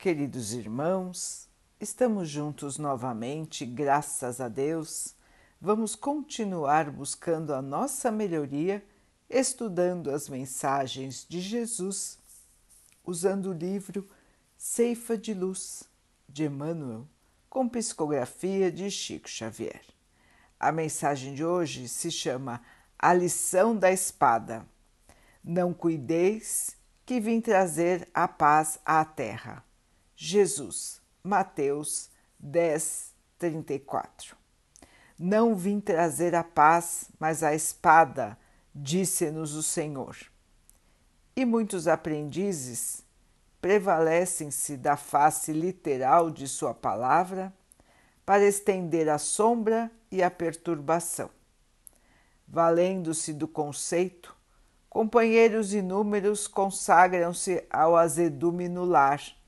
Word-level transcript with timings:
Queridos 0.00 0.54
irmãos, 0.54 1.46
estamos 1.78 2.26
juntos 2.26 2.78
novamente, 2.78 3.66
graças 3.66 4.40
a 4.40 4.48
Deus. 4.48 5.14
Vamos 5.60 5.94
continuar 5.94 6.90
buscando 6.90 7.52
a 7.52 7.60
nossa 7.60 8.10
melhoria, 8.10 8.82
estudando 9.28 10.10
as 10.10 10.26
mensagens 10.26 11.26
de 11.28 11.38
Jesus, 11.38 12.18
usando 13.04 13.50
o 13.50 13.52
livro 13.52 14.08
Ceifa 14.56 15.18
de 15.18 15.34
Luz, 15.34 15.84
de 16.26 16.46
Emmanuel, 16.46 17.06
com 17.50 17.68
psicografia 17.68 18.72
de 18.72 18.90
Chico 18.90 19.28
Xavier. 19.28 19.82
A 20.58 20.72
mensagem 20.72 21.34
de 21.34 21.44
hoje 21.44 21.86
se 21.88 22.10
chama 22.10 22.62
A 22.98 23.12
Lição 23.12 23.76
da 23.76 23.92
Espada. 23.92 24.64
Não 25.44 25.74
cuideis 25.74 26.74
que 27.04 27.20
vim 27.20 27.38
trazer 27.38 28.08
a 28.14 28.26
paz 28.26 28.80
à 28.82 29.04
terra. 29.04 29.62
Jesus, 30.22 31.00
Mateus 31.24 32.10
10, 32.38 33.14
34. 33.38 34.36
Não 35.18 35.56
vim 35.56 35.80
trazer 35.80 36.34
a 36.34 36.44
paz, 36.44 37.06
mas 37.18 37.42
a 37.42 37.54
espada, 37.54 38.36
disse-nos 38.74 39.54
o 39.54 39.62
Senhor. 39.62 40.14
E 41.34 41.46
muitos 41.46 41.88
aprendizes 41.88 43.02
prevalecem-se 43.62 44.76
da 44.76 44.94
face 44.94 45.54
literal 45.54 46.30
de 46.30 46.46
Sua 46.46 46.74
palavra 46.74 47.50
para 48.26 48.44
estender 48.44 49.08
a 49.08 49.16
sombra 49.16 49.90
e 50.12 50.22
a 50.22 50.30
perturbação. 50.30 51.30
Valendo-se 52.46 53.32
do 53.32 53.48
conceito, 53.48 54.36
companheiros 54.90 55.72
inúmeros 55.72 56.46
consagram-se 56.46 57.64
ao 57.70 57.96
azedume 57.96 58.68
no 58.68 58.84
lar 58.84 59.39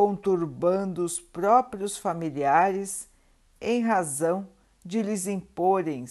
conturbando 0.00 1.04
os 1.04 1.20
próprios 1.20 1.98
familiares 1.98 3.06
em 3.60 3.82
razão 3.82 4.48
de 4.82 5.02
lhes 5.02 5.26
imporem 5.26 6.06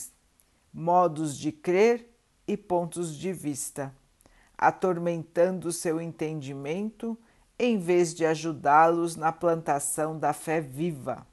modos 0.71 1.35
de 1.35 1.51
crer 1.51 2.07
e 2.47 2.55
pontos 2.55 3.17
de 3.17 3.33
vista, 3.33 3.91
atormentando 4.55 5.71
seu 5.71 5.99
entendimento 5.99 7.17
em 7.57 7.79
vez 7.79 8.13
de 8.13 8.27
ajudá-los 8.27 9.15
na 9.15 9.31
plantação 9.31 10.19
da 10.19 10.33
fé 10.33 10.61
viva, 10.61 11.25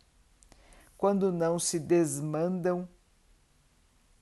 quando 0.97 1.31
não 1.31 1.59
se 1.59 1.79
desmandam 1.79 2.89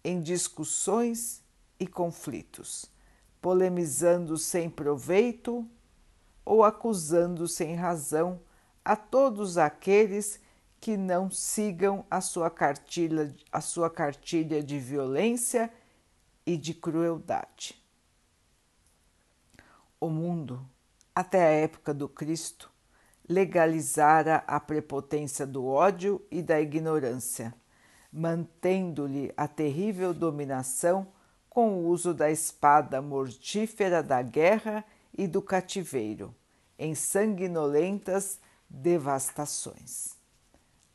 em 0.03 0.21
discussões 0.21 1.41
e 1.79 1.87
conflitos, 1.87 2.91
polemizando 3.41 4.37
sem 4.37 4.69
proveito 4.69 5.65
ou 6.45 6.63
acusando 6.63 7.49
sem 7.49 7.75
razão 7.75 8.41
a 8.85 8.95
todos 8.95 9.57
aqueles 9.57 10.41
que 10.81 10.97
não 10.97 11.31
sigam 11.31 12.05
a 12.11 12.21
sua 12.21 12.51
cartilha, 12.51 13.35
a 13.51 13.61
sua 13.61 13.89
cartilha 13.89 14.63
de 14.63 14.79
violência 14.79 15.73
e 16.45 16.57
de 16.57 16.75
crueldade. 16.75 17.83
O 19.99 20.11
mundo, 20.11 20.69
até 21.15 21.43
a 21.43 21.51
época 21.51 21.95
do 21.95 22.07
Cristo, 22.07 22.71
legalizara 23.27 24.45
a 24.47 24.61
prepotência 24.61 25.47
do 25.47 25.65
ódio 25.65 26.21
e 26.31 26.43
da 26.43 26.61
ignorância, 26.61 27.55
mantendo-lhe 28.13 29.33
a 29.35 29.49
terrível 29.49 30.13
dominação 30.13 31.07
com 31.49 31.79
o 31.79 31.87
uso 31.87 32.13
da 32.13 32.31
espada 32.31 33.01
mortífera 33.01 34.03
da 34.03 34.21
guerra 34.21 34.85
e 35.17 35.27
do 35.27 35.41
cativeiro, 35.41 36.35
em 36.79 36.95
sanguinolentas 36.95 38.41
devastações. 38.69 40.17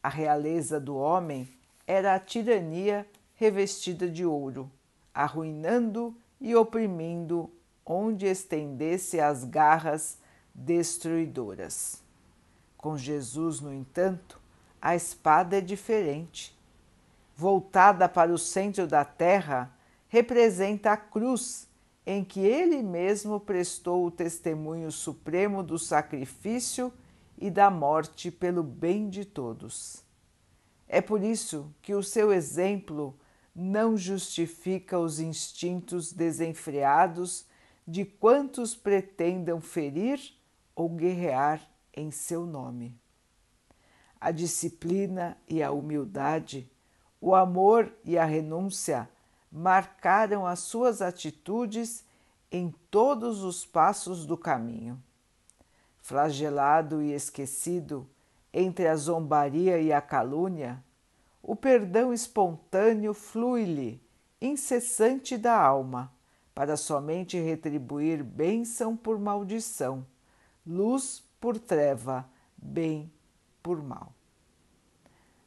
A 0.03 0.09
realeza 0.09 0.79
do 0.79 0.97
homem 0.97 1.47
era 1.87 2.15
a 2.15 2.19
tirania 2.19 3.07
revestida 3.35 4.09
de 4.09 4.25
ouro, 4.25 4.69
arruinando 5.13 6.15
e 6.39 6.55
oprimindo 6.55 7.49
onde 7.85 8.25
estendesse 8.25 9.19
as 9.19 9.43
garras 9.43 10.17
destruidoras. 10.53 12.03
Com 12.77 12.97
Jesus, 12.97 13.61
no 13.61 13.73
entanto, 13.73 14.39
a 14.81 14.95
espada 14.95 15.57
é 15.57 15.61
diferente. 15.61 16.57
Voltada 17.35 18.07
para 18.07 18.31
o 18.31 18.37
centro 18.37 18.85
da 18.85 19.03
terra, 19.05 19.73
representa 20.09 20.91
a 20.91 20.97
cruz 20.97 21.68
em 22.11 22.23
que 22.23 22.39
ele 22.39 22.81
mesmo 22.81 23.39
prestou 23.39 24.03
o 24.03 24.09
testemunho 24.09 24.91
supremo 24.91 25.61
do 25.61 25.77
sacrifício 25.77 26.91
e 27.37 27.51
da 27.51 27.69
morte 27.69 28.31
pelo 28.31 28.63
bem 28.63 29.11
de 29.11 29.23
todos. 29.23 30.03
É 30.87 31.01
por 31.01 31.21
isso 31.21 31.71
que 31.83 31.93
o 31.93 32.01
seu 32.01 32.33
exemplo 32.33 33.15
não 33.53 33.95
justifica 33.95 34.97
os 34.97 35.19
instintos 35.19 36.11
desenfreados 36.11 37.45
de 37.87 38.03
quantos 38.05 38.75
pretendam 38.75 39.61
ferir 39.61 40.19
ou 40.75 40.89
guerrear 40.89 41.61
em 41.95 42.09
seu 42.09 42.43
nome. 42.43 42.99
A 44.19 44.31
disciplina 44.31 45.37
e 45.47 45.61
a 45.61 45.69
humildade, 45.69 46.71
o 47.21 47.35
amor 47.35 47.93
e 48.03 48.17
a 48.17 48.25
renúncia 48.25 49.07
marcaram 49.51 50.45
as 50.45 50.59
suas 50.59 51.01
atitudes 51.01 52.03
em 52.51 52.73
todos 52.89 53.43
os 53.43 53.65
passos 53.65 54.25
do 54.25 54.37
caminho. 54.37 55.01
Flagelado 55.99 57.01
e 57.01 57.13
esquecido 57.13 58.07
entre 58.53 58.87
a 58.87 58.95
zombaria 58.95 59.79
e 59.79 59.93
a 59.93 60.01
calúnia, 60.01 60.83
o 61.41 61.55
perdão 61.55 62.13
espontâneo 62.13 63.13
flui-lhe, 63.13 64.01
incessante 64.41 65.37
da 65.37 65.55
alma, 65.55 66.11
para 66.53 66.75
somente 66.75 67.39
retribuir 67.39 68.23
bênção 68.23 68.97
por 68.97 69.17
maldição, 69.19 70.05
luz 70.65 71.23
por 71.39 71.57
treva, 71.57 72.29
bem 72.57 73.11
por 73.63 73.81
mal. 73.81 74.13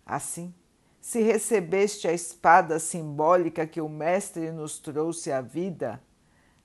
Assim, 0.06 0.54
se 1.02 1.20
recebeste 1.20 2.06
a 2.06 2.12
espada 2.12 2.78
simbólica 2.78 3.66
que 3.66 3.80
o 3.80 3.88
Mestre 3.88 4.52
nos 4.52 4.78
trouxe 4.78 5.32
à 5.32 5.40
vida, 5.40 6.00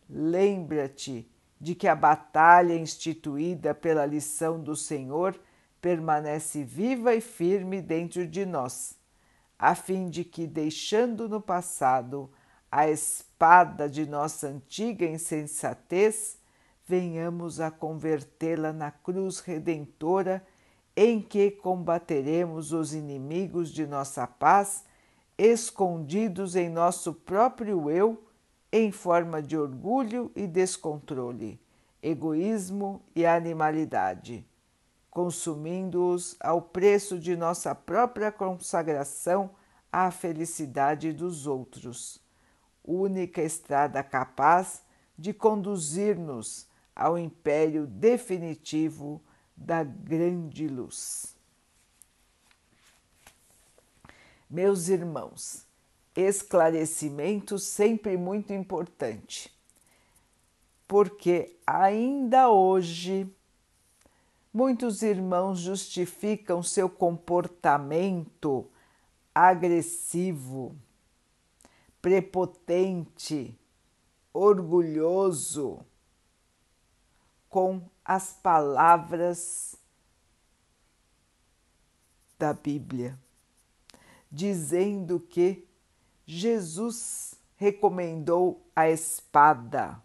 lembra-te 0.08 1.28
de 1.60 1.74
que 1.74 1.88
a 1.88 1.96
batalha 1.96 2.76
instituída 2.76 3.74
pela 3.74 4.06
lição 4.06 4.62
do 4.62 4.76
Senhor 4.76 5.36
permanece 5.82 6.64
viva 6.64 7.16
e 7.16 7.20
firme 7.20 7.82
dentro 7.82 8.28
de 8.28 8.46
nós, 8.46 8.96
a 9.58 9.74
fim 9.74 10.08
de 10.08 10.24
que, 10.24 10.46
deixando 10.46 11.28
no 11.28 11.42
passado 11.42 12.32
a 12.72 12.88
espada 12.88 13.90
de 13.90 14.06
nossa 14.06 14.50
antiga 14.50 15.04
insensatez, 15.04 16.38
venhamos 16.86 17.60
a 17.60 17.72
convertê-la 17.72 18.72
na 18.72 18.92
cruz 18.92 19.40
redentora 19.40 20.46
em 21.00 21.22
que 21.22 21.52
combateremos 21.52 22.74
os 22.74 22.92
inimigos 22.92 23.70
de 23.70 23.86
nossa 23.86 24.26
paz, 24.26 24.84
escondidos 25.38 26.56
em 26.56 26.70
nosso 26.70 27.14
próprio 27.14 27.92
eu, 27.92 28.24
em 28.72 28.92
forma 28.92 29.40
de 29.40 29.56
orgulho 29.56 30.32
e 30.36 30.48
descontrole, 30.48 31.62
egoísmo 32.02 33.00
e 33.16 33.28
animalidade, 33.28 34.44
consumindo-os 35.12 36.36
ao 36.40 36.64
preço 36.64 37.20
de 37.20 37.36
nossa 37.36 37.76
própria 37.76 38.32
consagração 38.32 39.52
à 39.92 40.10
felicidade 40.10 41.14
dos 41.14 41.46
outros, 41.46 42.20
única 42.84 43.44
estrada 43.44 44.02
capaz 44.02 44.82
de 45.16 45.32
conduzir-nos 45.32 46.68
ao 46.96 47.20
império 47.20 47.86
definitivo 47.86 49.22
da 49.58 49.84
grande 49.84 50.68
luz. 50.68 51.36
Meus 54.50 54.88
irmãos, 54.88 55.66
esclarecimento 56.16 57.58
sempre 57.60 58.16
muito 58.16 58.54
importante, 58.54 59.52
porque 60.88 61.58
ainda 61.66 62.50
hoje 62.50 63.30
muitos 64.54 65.02
irmãos 65.02 65.60
justificam 65.60 66.64
seu 66.64 66.90
comportamento 66.90 68.70
agressivo, 69.36 70.76
prepotente, 72.02 73.54
orgulhoso 74.32 75.86
com 77.58 77.90
as 78.06 78.34
palavras 78.34 79.76
da 82.38 82.54
Bíblia, 82.54 83.20
dizendo 84.32 85.20
que 85.20 85.68
Jesus 86.24 87.34
recomendou 87.56 88.64
a 88.76 88.88
espada 88.92 90.00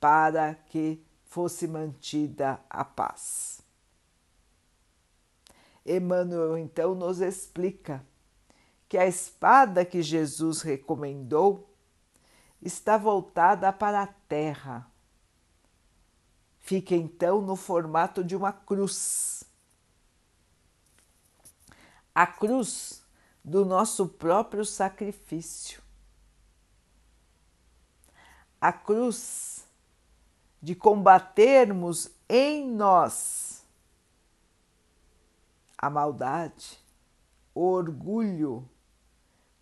para 0.00 0.54
que 0.54 1.04
fosse 1.26 1.68
mantida 1.68 2.58
a 2.70 2.86
paz. 2.86 3.60
Emmanuel 5.84 6.56
então 6.56 6.94
nos 6.94 7.20
explica 7.20 8.02
que 8.88 8.96
a 8.96 9.06
espada 9.06 9.84
que 9.84 10.00
Jesus 10.00 10.62
recomendou 10.62 11.68
está 12.62 12.96
voltada 12.96 13.70
para 13.74 14.04
a 14.04 14.06
terra. 14.06 14.90
Fica 16.68 16.94
então 16.94 17.40
no 17.40 17.56
formato 17.56 18.22
de 18.22 18.36
uma 18.36 18.52
cruz. 18.52 19.42
A 22.14 22.26
cruz 22.26 23.02
do 23.42 23.64
nosso 23.64 24.06
próprio 24.06 24.66
sacrifício. 24.66 25.80
A 28.60 28.70
cruz 28.70 29.66
de 30.60 30.74
combatermos 30.74 32.10
em 32.28 32.70
nós 32.70 33.64
a 35.78 35.88
maldade, 35.88 36.78
o 37.54 37.62
orgulho, 37.62 38.68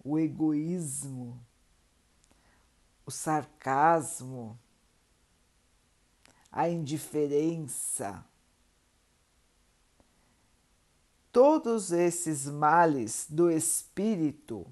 o 0.02 0.18
egoísmo, 0.18 1.40
o 3.06 3.12
sarcasmo, 3.12 4.58
a 6.56 6.70
indiferença. 6.70 8.24
Todos 11.30 11.92
esses 11.92 12.46
males 12.46 13.26
do 13.28 13.50
espírito 13.50 14.66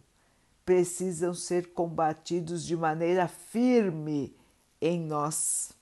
precisam 0.64 1.34
ser 1.34 1.74
combatidos 1.74 2.64
de 2.64 2.74
maneira 2.74 3.28
firme 3.28 4.34
em 4.80 4.98
nós 4.98 5.74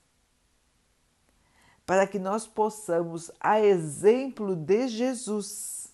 para 1.85 2.05
que 2.07 2.19
nós 2.19 2.45
possamos, 2.47 3.31
a 3.39 3.59
exemplo 3.59 4.55
de 4.55 4.87
Jesus, 4.87 5.93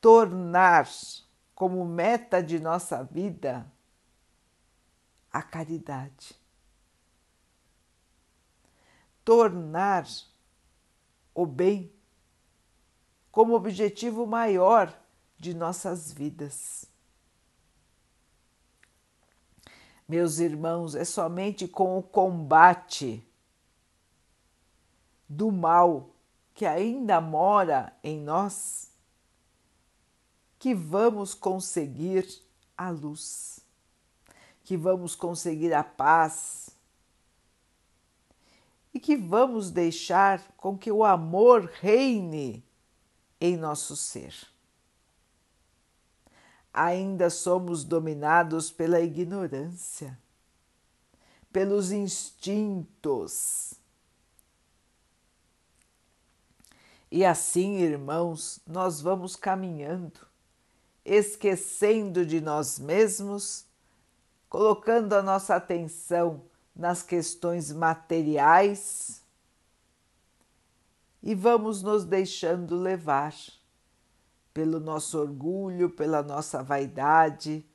tornar 0.00 0.88
como 1.54 1.84
meta 1.84 2.42
de 2.42 2.58
nossa 2.58 3.02
vida 3.04 3.70
a 5.32 5.42
caridade. 5.42 6.39
Tornar 9.30 10.08
o 11.32 11.46
bem 11.46 11.92
como 13.30 13.54
objetivo 13.54 14.26
maior 14.26 14.92
de 15.38 15.54
nossas 15.54 16.10
vidas. 16.10 16.84
Meus 20.08 20.40
irmãos, 20.40 20.96
é 20.96 21.04
somente 21.04 21.68
com 21.68 21.96
o 21.96 22.02
combate 22.02 23.24
do 25.28 25.52
mal 25.52 26.10
que 26.52 26.66
ainda 26.66 27.20
mora 27.20 27.96
em 28.02 28.18
nós, 28.18 28.90
que 30.58 30.74
vamos 30.74 31.34
conseguir 31.34 32.26
a 32.76 32.90
luz, 32.90 33.64
que 34.64 34.76
vamos 34.76 35.14
conseguir 35.14 35.72
a 35.72 35.84
paz 35.84 36.79
e 39.00 39.02
que 39.02 39.16
vamos 39.16 39.70
deixar 39.70 40.42
com 40.56 40.76
que 40.76 40.92
o 40.92 41.02
amor 41.02 41.70
reine 41.80 42.62
em 43.40 43.56
nosso 43.56 43.96
ser. 43.96 44.34
Ainda 46.72 47.30
somos 47.30 47.82
dominados 47.82 48.70
pela 48.70 49.00
ignorância, 49.00 50.18
pelos 51.50 51.90
instintos 51.90 53.80
E 57.10 57.24
assim, 57.24 57.78
irmãos, 57.78 58.60
nós 58.64 59.00
vamos 59.00 59.34
caminhando, 59.34 60.20
esquecendo 61.04 62.24
de 62.24 62.40
nós 62.40 62.78
mesmos, 62.78 63.66
colocando 64.48 65.14
a 65.14 65.22
nossa 65.22 65.56
atenção 65.56 66.48
nas 66.80 67.02
questões 67.02 67.70
materiais 67.70 69.22
e 71.22 71.34
vamos 71.34 71.82
nos 71.82 72.06
deixando 72.06 72.74
levar 72.74 73.34
pelo 74.54 74.80
nosso 74.80 75.18
orgulho, 75.18 75.90
pela 75.90 76.22
nossa 76.22 76.62
vaidade 76.62 77.66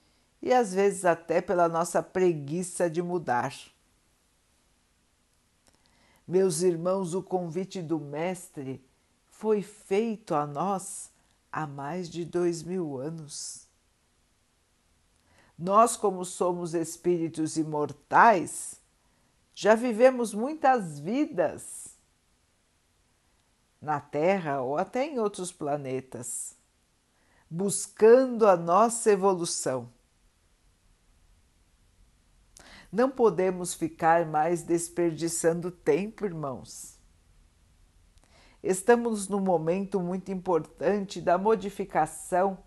e 0.42 0.52
às 0.52 0.74
vezes 0.74 1.06
até 1.06 1.40
pela 1.40 1.70
nossa 1.70 2.02
preguiça 2.02 2.90
de 2.90 3.04
mudar. 3.04 3.54
Meus 6.28 6.64
irmãos, 6.64 7.14
o 7.14 7.22
convite 7.22 7.84
do 7.84 8.00
Mestre 8.00 8.84
foi 9.28 9.62
feito 9.62 10.34
a 10.34 10.48
nós 10.48 11.12
há 11.52 11.68
mais 11.68 12.10
de 12.10 12.26
dois 12.26 12.64
mil 12.64 12.98
anos. 12.98 13.68
Nós, 15.56 15.96
como 15.96 16.26
somos 16.26 16.74
espíritos 16.74 17.56
imortais, 17.56 18.84
já 19.56 19.74
vivemos 19.74 20.34
muitas 20.34 21.00
vidas 21.00 21.98
na 23.82 24.02
Terra 24.02 24.62
ou 24.62 24.78
até 24.78 25.06
em 25.06 25.18
outros 25.18 25.50
planetas, 25.50 26.58
buscando 27.50 28.46
a 28.46 28.58
nossa 28.58 29.12
evolução. 29.12 29.90
Não 32.92 33.10
podemos 33.10 33.74
ficar 33.74 34.26
mais 34.26 34.62
desperdiçando 34.62 35.72
tempo, 35.72 36.26
irmãos. 36.26 37.00
Estamos 38.62 39.30
num 39.30 39.40
momento 39.40 40.02
muito 40.02 40.32
importante 40.32 41.22
da 41.22 41.38
modificação 41.38 42.58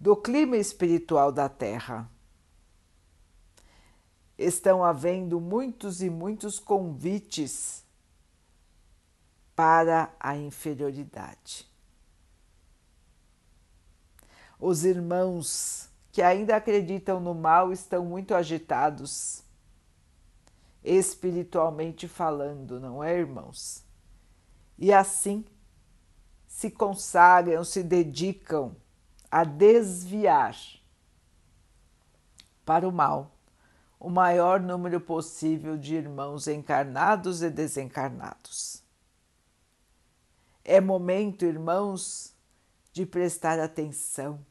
do 0.00 0.16
clima 0.16 0.56
espiritual 0.56 1.30
da 1.30 1.48
Terra. 1.48 2.10
Estão 4.38 4.84
havendo 4.84 5.40
muitos 5.40 6.00
e 6.00 6.08
muitos 6.08 6.58
convites 6.60 7.84
para 9.56 10.14
a 10.20 10.36
inferioridade. 10.36 11.68
Os 14.60 14.84
irmãos 14.84 15.90
que 16.12 16.22
ainda 16.22 16.56
acreditam 16.56 17.18
no 17.18 17.34
mal 17.34 17.72
estão 17.72 18.04
muito 18.04 18.34
agitados, 18.34 19.42
espiritualmente 20.82 22.06
falando, 22.06 22.78
não 22.78 23.02
é, 23.02 23.18
irmãos? 23.18 23.88
e 24.78 24.92
assim 24.92 25.44
se 26.46 26.70
consagram, 26.70 27.64
se 27.64 27.82
dedicam 27.82 28.76
a 29.30 29.44
desviar 29.44 30.56
para 32.64 32.88
o 32.88 32.92
mal 32.92 33.37
o 33.98 34.08
maior 34.08 34.60
número 34.60 35.00
possível 35.00 35.76
de 35.76 35.96
irmãos 35.96 36.46
encarnados 36.46 37.42
e 37.42 37.50
desencarnados. 37.50 38.82
É 40.64 40.80
momento, 40.80 41.44
irmãos, 41.44 42.34
de 42.92 43.06
prestar 43.06 43.58
atenção 43.58 44.44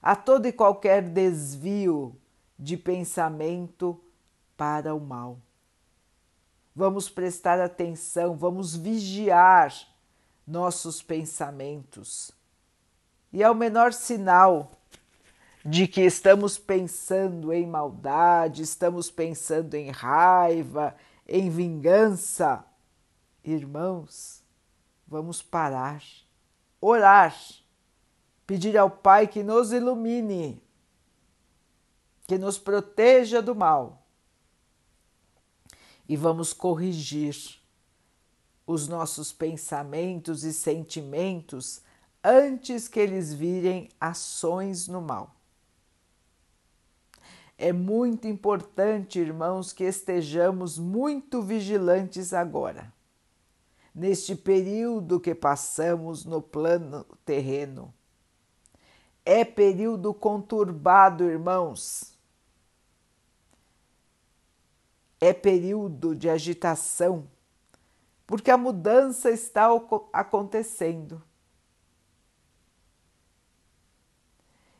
a 0.00 0.14
todo 0.14 0.46
e 0.46 0.52
qualquer 0.52 1.02
desvio 1.02 2.16
de 2.58 2.76
pensamento 2.76 4.00
para 4.56 4.94
o 4.94 5.00
mal 5.00 5.40
vamos 6.78 7.10
prestar 7.10 7.60
atenção, 7.60 8.36
vamos 8.36 8.76
vigiar 8.76 9.74
nossos 10.46 11.02
pensamentos. 11.02 12.30
E 13.32 13.42
é 13.42 13.50
o 13.50 13.54
menor 13.54 13.92
sinal 13.92 14.77
de 15.64 15.86
que 15.86 16.02
estamos 16.02 16.58
pensando 16.58 17.52
em 17.52 17.66
maldade, 17.66 18.62
estamos 18.62 19.10
pensando 19.10 19.74
em 19.74 19.90
raiva, 19.90 20.94
em 21.26 21.50
vingança. 21.50 22.64
Irmãos, 23.44 24.42
vamos 25.06 25.42
parar, 25.42 26.02
orar, 26.80 27.36
pedir 28.46 28.76
ao 28.76 28.90
Pai 28.90 29.26
que 29.26 29.42
nos 29.42 29.72
ilumine, 29.72 30.62
que 32.26 32.38
nos 32.38 32.58
proteja 32.58 33.42
do 33.42 33.54
mal 33.54 34.04
e 36.08 36.16
vamos 36.16 36.52
corrigir 36.52 37.36
os 38.66 38.88
nossos 38.88 39.32
pensamentos 39.32 40.42
e 40.44 40.52
sentimentos 40.52 41.82
antes 42.24 42.88
que 42.88 42.98
eles 42.98 43.32
virem 43.32 43.88
ações 44.00 44.88
no 44.88 45.00
mal. 45.00 45.37
É 47.58 47.72
muito 47.72 48.28
importante, 48.28 49.18
irmãos, 49.18 49.72
que 49.72 49.84
estejamos 49.84 50.78
muito 50.78 51.42
vigilantes 51.42 52.32
agora, 52.32 52.92
neste 53.92 54.36
período 54.36 55.18
que 55.18 55.34
passamos 55.34 56.24
no 56.24 56.40
plano 56.40 57.04
terreno. 57.24 57.92
É 59.24 59.44
período 59.44 60.14
conturbado, 60.14 61.24
irmãos 61.24 62.16
é 65.20 65.32
período 65.32 66.14
de 66.14 66.30
agitação, 66.30 67.28
porque 68.26 68.50
a 68.50 68.56
mudança 68.56 69.30
está 69.30 69.68
acontecendo. 70.12 71.22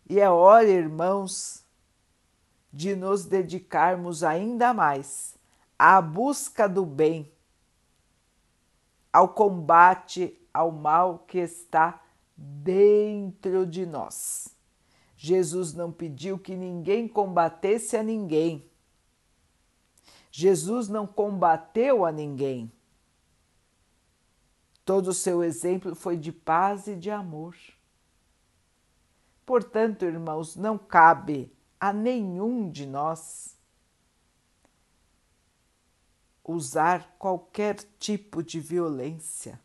E 0.09 0.21
é 0.21 0.31
hora, 0.31 0.69
irmãos, 0.69 1.65
de 2.73 2.95
nos 2.95 3.25
dedicarmos 3.25 4.23
ainda 4.23 4.75
mais 4.75 5.37
à 5.79 6.01
busca 6.01 6.69
do 6.69 6.85
bem, 6.85 7.33
ao 9.13 9.29
combate 9.29 10.39
ao 10.53 10.73
mal 10.73 11.21
que 11.21 11.39
está 11.39 12.03
dentro 12.37 13.65
de 13.67 13.87
nós. 13.87 14.57
Jesus 15.17 15.73
não 15.73 15.91
pediu 15.91 16.39
que 16.39 16.55
ninguém 16.55 17.09
combatesse 17.09 17.97
a 17.97 18.03
ninguém. 18.03 18.69
Jesus 20.31 20.89
não 20.89 21.07
combateu 21.07 22.05
a 22.05 22.13
ninguém. 22.13 22.71
Todo 24.85 25.09
o 25.09 25.15
seu 25.15 25.43
exemplo 25.43 25.95
foi 25.95 26.17
de 26.17 26.33
paz 26.33 26.87
e 26.87 26.97
de 26.97 27.11
amor. 27.11 27.57
Portanto, 29.45 30.05
irmãos, 30.05 30.57
não 30.57 30.79
cabe 30.79 31.53
a 31.81 31.93
nenhum 31.93 32.71
de 32.71 32.87
nós 32.87 33.57
usar 36.45 37.15
qualquer 37.19 37.77
tipo 37.99 38.43
de 38.43 38.59
violência, 38.59 39.61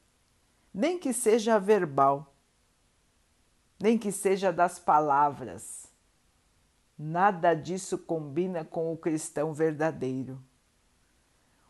nem 0.73 0.99
que 0.99 1.13
seja 1.13 1.57
verbal, 1.57 2.33
nem 3.79 3.97
que 3.97 4.11
seja 4.11 4.51
das 4.51 4.79
palavras. 4.79 5.87
Nada 6.97 7.53
disso 7.53 7.97
combina 7.97 8.63
com 8.63 8.91
o 8.91 8.97
cristão 8.97 9.53
verdadeiro. 9.53 10.41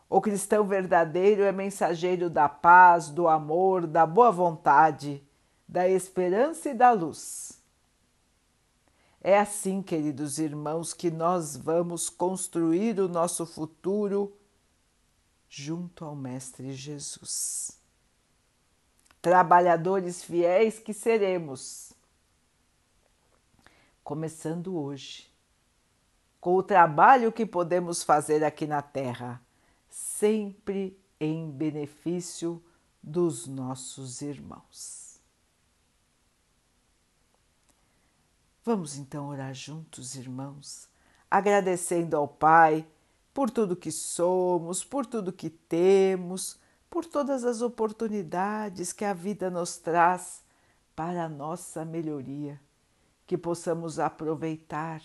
O 0.08 0.20
cristão 0.20 0.66
verdadeiro 0.66 1.42
é 1.42 1.50
mensageiro 1.50 2.28
da 2.28 2.48
paz, 2.48 3.08
do 3.08 3.26
amor, 3.26 3.86
da 3.86 4.06
boa 4.06 4.30
vontade, 4.30 5.26
da 5.66 5.88
esperança 5.88 6.70
e 6.70 6.74
da 6.74 6.92
luz. 6.92 7.63
É 9.26 9.38
assim, 9.38 9.80
queridos 9.80 10.38
irmãos, 10.38 10.92
que 10.92 11.10
nós 11.10 11.56
vamos 11.56 12.10
construir 12.10 13.00
o 13.00 13.08
nosso 13.08 13.46
futuro 13.46 14.36
junto 15.48 16.04
ao 16.04 16.14
Mestre 16.14 16.74
Jesus. 16.74 17.80
Trabalhadores 19.22 20.22
fiéis 20.22 20.78
que 20.78 20.92
seremos, 20.92 21.94
começando 24.02 24.76
hoje, 24.76 25.26
com 26.38 26.56
o 26.56 26.62
trabalho 26.62 27.32
que 27.32 27.46
podemos 27.46 28.02
fazer 28.02 28.44
aqui 28.44 28.66
na 28.66 28.82
Terra, 28.82 29.40
sempre 29.88 31.00
em 31.18 31.50
benefício 31.50 32.62
dos 33.02 33.46
nossos 33.46 34.20
irmãos. 34.20 35.03
Vamos 38.66 38.96
então 38.96 39.28
orar 39.28 39.52
juntos, 39.52 40.16
irmãos, 40.16 40.88
agradecendo 41.30 42.16
ao 42.16 42.26
Pai 42.26 42.86
por 43.34 43.50
tudo 43.50 43.76
que 43.76 43.92
somos, 43.92 44.82
por 44.82 45.04
tudo 45.04 45.34
que 45.34 45.50
temos, 45.50 46.58
por 46.88 47.04
todas 47.04 47.44
as 47.44 47.60
oportunidades 47.60 48.90
que 48.90 49.04
a 49.04 49.12
vida 49.12 49.50
nos 49.50 49.76
traz 49.76 50.42
para 50.96 51.24
a 51.24 51.28
nossa 51.28 51.84
melhoria, 51.84 52.58
que 53.26 53.36
possamos 53.36 53.98
aproveitar, 53.98 55.02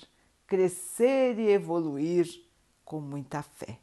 crescer 0.47 1.37
e 1.37 1.49
evoluir 1.49 2.45
com 2.85 3.01
muita 3.01 3.41
fé. 3.41 3.77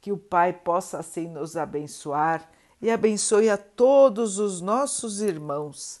Que 0.00 0.10
o 0.10 0.16
Pai 0.16 0.54
possa 0.54 1.00
assim 1.00 1.28
nos 1.28 1.54
abençoar 1.54 2.50
e 2.80 2.90
abençoe 2.90 3.50
a 3.50 3.58
todos 3.58 4.38
os 4.38 4.62
nossos 4.62 5.20
irmãos 5.20 6.00